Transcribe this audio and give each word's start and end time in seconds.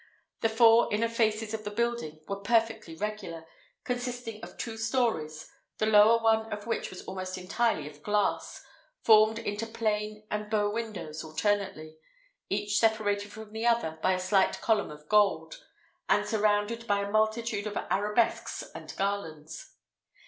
The 0.39 0.49
four 0.49 0.91
inner 0.91 1.07
faces 1.07 1.53
of 1.53 1.63
the 1.63 1.69
building 1.69 2.21
were 2.27 2.37
perfectly 2.41 2.95
regular, 2.95 3.45
consisting 3.83 4.41
of 4.41 4.57
two 4.57 4.75
stories, 4.75 5.47
the 5.77 5.85
lower 5.85 6.17
one 6.23 6.51
of 6.51 6.65
which 6.65 6.89
was 6.89 7.03
almost 7.03 7.37
entirely 7.37 7.87
of 7.87 8.01
glass, 8.01 8.65
formed 9.03 9.37
into 9.37 9.67
plain 9.67 10.25
and 10.31 10.49
bow 10.49 10.71
windows 10.71 11.23
alternately, 11.23 11.97
each 12.49 12.79
separated 12.79 13.31
from 13.31 13.51
the 13.53 13.67
other 13.67 13.99
by 14.01 14.13
a 14.13 14.19
slight 14.19 14.59
column 14.59 14.89
of 14.89 15.07
gold, 15.07 15.63
and 16.09 16.25
surrounded 16.25 16.87
by 16.87 17.01
a 17.01 17.11
multitude 17.11 17.67
of 17.67 17.77
arabesques 17.91 18.63
and 18.73 18.95
garlands. 18.97 19.75